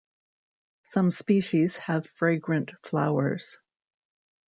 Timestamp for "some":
0.85-1.11